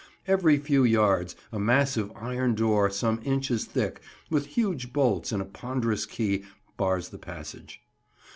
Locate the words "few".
0.57-0.83